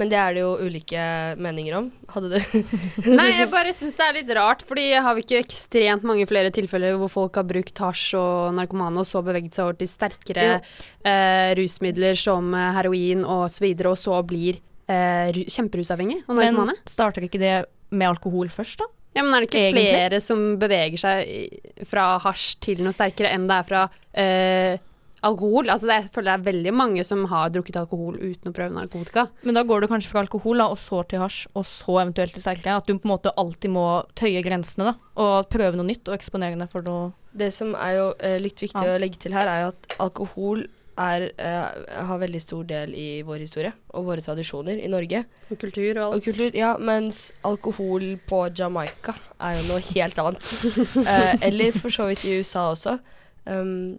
[0.00, 1.02] men det er det jo ulike
[1.42, 1.90] meninger om.
[2.14, 2.38] Hadde du
[3.18, 6.52] Nei, jeg bare syns det er litt rart, fordi har vi ikke ekstremt mange flere
[6.54, 10.48] tilfeller hvor folk har brukt hasj og narkomane og så beveget seg over til sterkere
[10.56, 16.78] eh, rusmidler som eh, heroin og så videre, og så blir eh, kjemperusavhengig og narkomane?
[16.78, 17.54] Men starter ikke det
[17.92, 18.88] med alkohol først, da?
[19.12, 19.90] Ja, men er det ikke Egentlig.
[19.92, 23.82] flere som beveger seg fra hasj til noe sterkere enn det er fra
[24.16, 24.80] eh,
[25.26, 25.70] alkohol?
[25.72, 28.74] Altså det, jeg føler det er veldig mange som har drukket alkohol uten å prøve
[28.74, 29.26] narkotika.
[29.46, 32.36] Men da går du kanskje fra alkohol, da, og så til hasj, og så eventuelt
[32.36, 32.78] til sterkere.
[32.82, 33.86] At du på en måte alltid må
[34.18, 35.10] tøye grensene, da.
[35.22, 38.62] Og prøve noe nytt, og eksponere deg for noe Det som er jo eh, litt
[38.62, 40.66] viktig å legge til her, er jo at alkohol
[41.00, 45.24] er, eh, har veldig stor del i vår historie og våre tradisjoner i Norge.
[45.50, 46.16] Og kultur og alt.
[46.16, 50.52] Og kultur, ja, mens alkohol på Jamaica er jo noe helt annet.
[51.12, 52.96] Eh, eller for så vidt i USA også.
[53.44, 53.98] Um,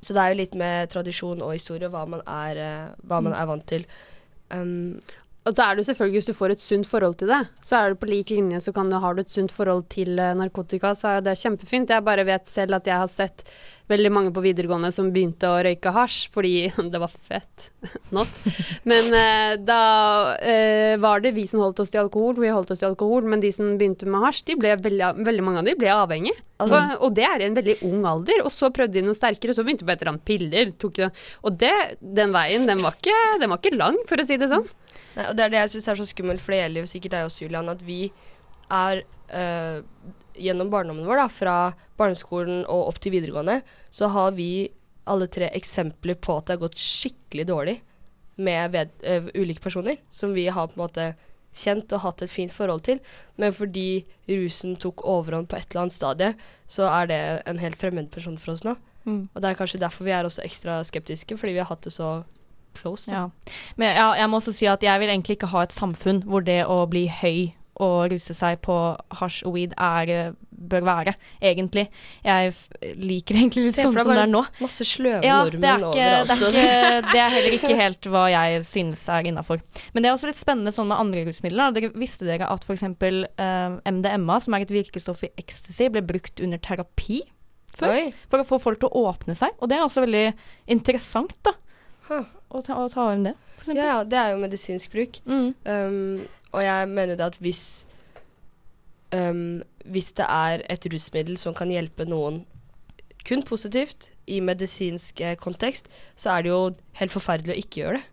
[0.00, 3.34] så det er jo litt med tradisjon og historie, hva man er, eh, hva man
[3.34, 3.86] er vant til.
[4.54, 5.00] Um,
[5.48, 7.76] Og så er det jo selvfølgelig, hvis du får et sunt forhold til det, så
[7.78, 10.34] er det på lik linje, så kan du, har du et sunt forhold til eh,
[10.36, 11.88] narkotika, så er det kjempefint.
[11.88, 13.44] Jeg bare vet selv at jeg har sett
[13.88, 17.68] veldig mange på videregående som begynte å røyke hasj fordi det var fett.
[18.16, 18.40] Not.
[18.88, 19.80] Men eh, da
[20.38, 23.42] eh, var det vi som holdt oss til alkohol, vi holdt oss til alkohol, men
[23.44, 26.38] de som begynte med hasj, de ble veldig, veldig mange av de ble avhengige.
[26.58, 28.42] Altså- og, og det er i en veldig ung alder.
[28.44, 30.72] Og så prøvde de noe sterkere, så begynte de på et eller annet piller.
[30.74, 31.10] Det,
[31.46, 34.50] og det, den veien, den var, ikke, den var ikke lang, for å si det
[34.50, 34.66] sånn.
[35.18, 37.14] Nei, og det er det jeg syns er så skummelt, for det gjelder jo sikkert
[37.16, 38.00] deg også, Julian, at vi
[38.68, 39.02] er
[39.34, 39.80] eh,
[40.38, 41.56] Gjennom barndommen vår, da, fra
[41.98, 44.68] barneskolen og opp til videregående, så har vi
[45.08, 47.78] alle tre eksempler på at det har gått skikkelig dårlig
[48.38, 51.06] med ved, ø, ulike personer som vi har på en måte
[51.58, 53.00] kjent og hatt et fint forhold til,
[53.40, 56.34] men fordi rusen tok overhånd på et eller annet stadie,
[56.70, 57.20] så er det
[57.50, 58.76] en helt fremmed person for oss nå.
[59.08, 59.22] Mm.
[59.32, 61.94] Og det er kanskje derfor vi er også ekstra skeptiske, fordi vi har hatt det
[61.96, 62.18] så
[62.78, 63.10] close.
[63.10, 63.24] Da.
[63.24, 63.54] Ja.
[63.80, 66.44] Men ja, jeg må også si at jeg vil egentlig ikke ha et samfunn hvor
[66.44, 68.74] det å bli høy og ruse seg på
[69.20, 71.86] hasj og weed er, eh, bør være, egentlig.
[72.24, 72.54] Jeg
[72.98, 74.42] liker det egentlig litt Se sånn som det er nå.
[74.60, 76.30] Masse sløve Ja, det nordmenn ikke, det, overalt.
[76.30, 79.62] er ikke, det er heller ikke helt hva jeg synes er innafor.
[79.94, 81.74] Men det er også litt spennende sånn med andre rusmidler.
[81.76, 82.86] Dere, visste dere at f.eks.
[82.88, 87.22] Uh, MDMA, som er et virkestoff i ecstasy, ble brukt under terapi
[87.78, 87.94] før?
[87.94, 88.08] Oi.
[88.30, 89.54] For å få folk til å åpne seg.
[89.62, 90.26] Og det er også veldig
[90.74, 91.54] interessant, da.
[92.08, 92.26] Huh.
[92.48, 93.74] Å ta, å ta inn det, f.eks.
[93.76, 95.18] Ja, ja, det er jo medisinsk bruk.
[95.28, 95.48] Mm.
[95.68, 97.64] Um, og jeg mener det at hvis
[99.14, 102.44] um, Hvis det er et rusmiddel som kan hjelpe noen
[103.28, 106.60] kun positivt i medisinsk eh, kontekst, så er det jo
[107.00, 108.06] helt forferdelig å ikke gjøre det.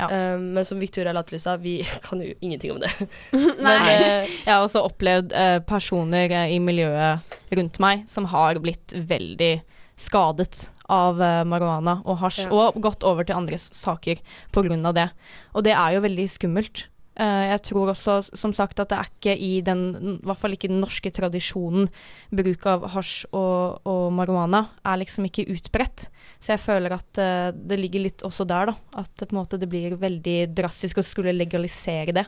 [0.00, 0.06] Ja.
[0.34, 2.90] Um, men som Victoria Latterli sa, vi kan jo ingenting om det.
[3.34, 8.94] Men, eh, Jeg har også opplevd uh, personer i miljøet rundt meg som har blitt
[8.96, 9.52] veldig
[10.00, 12.70] skadet av uh, marihuana og hasj, Ja.
[12.70, 14.22] og gått over til andre saker
[14.54, 14.92] pga.
[14.96, 15.10] det.
[15.54, 16.86] Og det er jo veldig skummelt.
[17.20, 19.82] Eh, jeg tror også, som sagt, at det er ikke i den,
[20.14, 21.90] i hvert fall ikke den norske tradisjonen,
[22.32, 26.06] bruk av hasj og, og marihuana er liksom ikke utbredt.
[26.40, 29.02] Så jeg føler at eh, det ligger litt også der, da.
[29.02, 32.24] At på en måte det blir veldig drastisk å skulle legalisere det.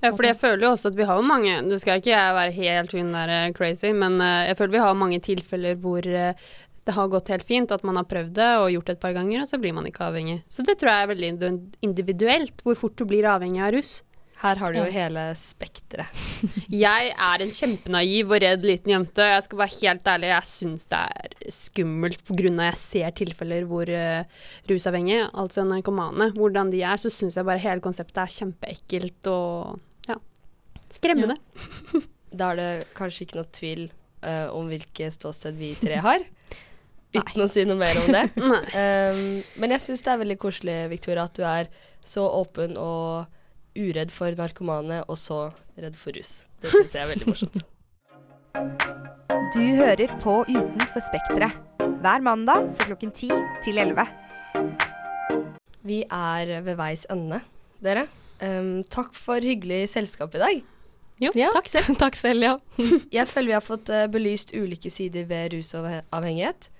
[0.00, 2.54] Ja, fordi jeg føler jo også at vi har mange Det skal ikke jeg være
[2.56, 6.08] helt hun der eh, crazy, men jeg føler vi har mange tilfeller hvor
[6.90, 9.14] det har gått helt fint, at man har prøvd det og gjort det et par
[9.14, 10.40] ganger, og så blir man ikke avhengig.
[10.50, 11.50] Så det tror jeg er veldig
[11.86, 14.00] individuelt, hvor fort du blir avhengig av rus.
[14.40, 16.20] her har du jo hele spekteret.
[16.72, 19.26] Jeg er en kjempenaiv og redd liten jente.
[19.34, 23.92] Jeg skal være helt ærlig, jeg syns det er skummelt av jeg ser tilfeller hvor
[23.92, 24.24] uh,
[24.70, 30.08] rusavhengige, altså narkomane, hvordan de er, så syns jeg bare hele konseptet er kjempeekkelt og
[30.08, 30.16] ja,
[30.88, 31.36] skremmende.
[32.32, 33.86] Da er det kanskje ikke noe tvil
[34.24, 36.24] uh, om hvilke ståsted vi tre har.
[37.16, 38.24] Uten å si noe mer om det.
[38.80, 39.20] Um,
[39.58, 41.70] men jeg syns det er veldig koselig, Victoria, at du er
[42.06, 43.26] så åpen og
[43.78, 45.40] uredd for narkomane, og så
[45.80, 46.44] redd for rus.
[46.62, 47.60] Det syns jeg er veldig morsomt.
[49.50, 51.56] Du hører på Utenfor Spekteret.
[52.02, 53.30] Hver mandag fra klokken 10
[53.64, 54.04] til 11.
[55.86, 57.40] Vi er ved veis ende,
[57.82, 58.04] dere.
[58.40, 60.60] Um, takk for hyggelig selskap i dag.
[61.20, 61.50] Jo, Ja.
[61.52, 61.90] takk selv.
[62.02, 62.54] Takk selv, ja.
[63.12, 66.70] Jeg føler vi har fått uh, belyst ulike sider ved rusavhengighet.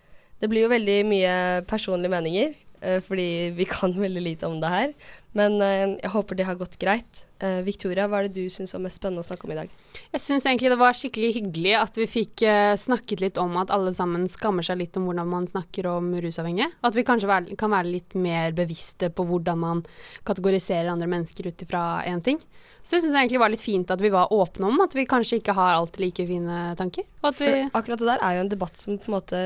[0.41, 1.33] Det blir jo veldig mye
[1.69, 4.95] personlige meninger, eh, fordi vi kan veldig lite om det her.
[5.37, 7.25] Men eh, jeg håper det har gått greit.
[7.41, 9.71] Eh, Victoria, hva er det du syns var mest spennende å snakke om i dag?
[10.11, 13.73] Jeg syns egentlig det var skikkelig hyggelig at vi fikk eh, snakket litt om at
[13.75, 16.69] alle sammen skammer seg litt om hvordan man snakker om rusavhengige.
[16.85, 19.85] At vi kanskje være, kan være litt mer bevisste på hvordan man
[20.29, 22.43] kategoriserer andre mennesker ut ifra én ting.
[22.83, 25.09] Så jeg syns egentlig det var litt fint at vi var åpne om at vi
[25.09, 27.07] kanskje ikke har alltid like fine tanker.
[27.23, 29.43] Og at vi For akkurat det der er jo en debatt som på en måte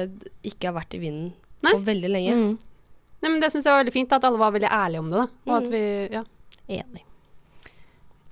[0.47, 1.75] ikke har vært i vinden Nei.
[1.75, 2.39] på veldig lenge.
[2.39, 2.55] Mm.
[3.25, 5.25] Nei, men det syns jeg var veldig fint, at alle var veldig ærlige om det,
[5.25, 5.27] da.
[5.51, 5.75] Og at Mm.
[5.75, 5.83] vi
[6.19, 6.25] Ja.
[6.69, 7.03] Enig.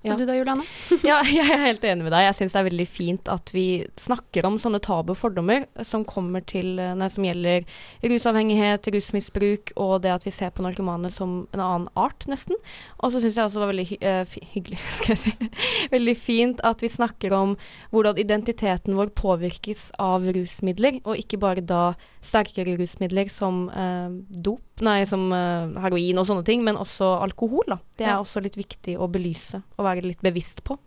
[0.03, 0.15] Ja.
[0.15, 0.65] Og du da, Juliane?
[1.07, 2.25] Ja, jeg er helt enig med deg.
[2.27, 6.43] Jeg syns det er veldig fint at vi snakker om sånne tabu fordommer som kommer
[6.43, 7.63] til eh, Nei, som gjelder
[8.03, 12.59] rusavhengighet, rusmisbruk og det at vi ser på narkomane som en annen art, nesten.
[12.99, 15.51] Og så syns jeg også det var veldig hy- hyggelig, skal jeg si.
[15.95, 17.55] veldig fint at vi snakker om
[17.95, 24.67] hvordan identiteten vår påvirkes av rusmidler, og ikke bare da sterkere rusmidler som eh, dop,
[24.81, 27.79] nei, som uh, heroin og sånne ting, men også alkohol, da.
[27.99, 28.21] Det er Ja.
[28.23, 30.79] også litt viktig å belyse og være litt bevisst på.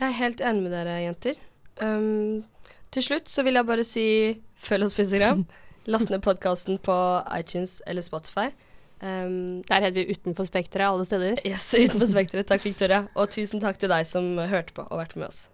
[0.00, 1.34] Jeg er helt enig med dere, jenter.
[1.80, 2.44] Um,
[2.90, 5.46] til slutt så vil jeg bare si følg oss på Instagram.
[5.86, 6.94] Last ned podkasten på
[7.38, 8.48] iTunes eller Spotify.
[9.02, 11.36] Um, Der heter vi Utenfor spekteret alle steder.
[11.44, 12.46] yes, utenfor spekteret.
[12.46, 13.06] Takk, Victoria.
[13.14, 15.48] Og tusen takk til deg som hørte på og vært med oss.